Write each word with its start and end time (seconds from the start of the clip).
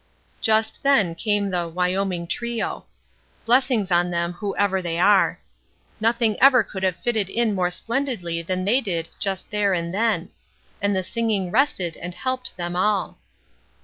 Just 0.41 0.81
then 0.81 1.13
came 1.13 1.51
the 1.51 1.67
"Wyoming 1.67 2.25
Trio." 2.25 2.87
Blessings 3.45 3.91
on 3.91 4.09
them, 4.09 4.33
whoever 4.33 4.81
they 4.81 4.97
are. 4.97 5.39
Nothing 5.99 6.35
ever 6.41 6.63
could 6.63 6.81
have 6.81 6.95
fitted 6.95 7.29
in 7.29 7.53
more 7.53 7.69
splendidly 7.69 8.41
than 8.41 8.65
they 8.65 8.81
did 8.81 9.09
just 9.19 9.51
there 9.51 9.73
and 9.73 9.93
then. 9.93 10.31
And 10.81 10.95
the 10.95 11.03
singing 11.03 11.51
rested 11.51 11.97
and 11.97 12.15
helped 12.15 12.57
them 12.57 12.75
all. 12.75 13.19